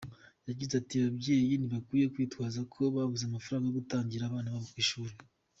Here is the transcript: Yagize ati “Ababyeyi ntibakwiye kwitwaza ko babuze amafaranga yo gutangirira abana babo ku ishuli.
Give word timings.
Yagize 0.49 0.73
ati 0.77 0.95
“Ababyeyi 0.97 1.53
ntibakwiye 1.57 2.05
kwitwaza 2.13 2.59
ko 2.73 2.81
babuze 2.95 3.23
amafaranga 3.25 3.65
yo 3.67 3.75
gutangirira 3.79 4.23
abana 4.27 4.53
babo 4.53 4.67
ku 4.73 4.79
ishuli. 4.85 5.13